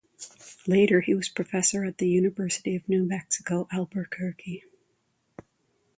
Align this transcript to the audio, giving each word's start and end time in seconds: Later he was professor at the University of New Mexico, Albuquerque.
Later 0.65 1.01
he 1.01 1.13
was 1.13 1.29
professor 1.29 1.85
at 1.85 1.99
the 1.99 2.09
University 2.09 2.75
of 2.75 2.89
New 2.89 3.03
Mexico, 3.05 3.67
Albuquerque. 3.71 4.63